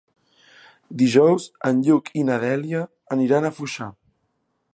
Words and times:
Dijous 1.01 1.45
en 1.71 1.83
Lluc 1.89 2.09
i 2.21 2.25
na 2.31 2.39
Dèlia 2.45 2.83
aniran 3.19 3.47
a 3.51 3.57
Foixà. 3.61 3.93